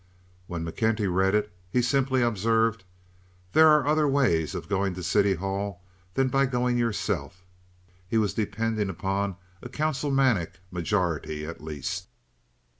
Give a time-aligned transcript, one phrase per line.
[0.47, 2.85] When McKenty read it he simply observed:
[3.53, 5.83] "There are other ways of going to City Hall
[6.15, 7.43] than by going yourself."
[8.07, 12.07] He was depending upon a councilmanic majority at least.